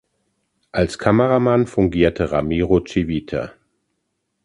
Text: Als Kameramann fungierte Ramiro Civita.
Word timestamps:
Als 0.71 0.97
Kameramann 0.97 1.67
fungierte 1.67 2.31
Ramiro 2.31 2.83
Civita. 2.83 3.51